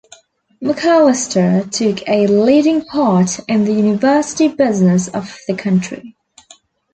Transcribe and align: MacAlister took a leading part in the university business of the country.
MacAlister 0.63 1.69
took 1.71 1.99
a 2.09 2.25
leading 2.25 2.83
part 2.85 3.39
in 3.47 3.65
the 3.65 3.71
university 3.73 4.47
business 4.47 5.07
of 5.09 5.37
the 5.47 5.53
country. 5.53 6.15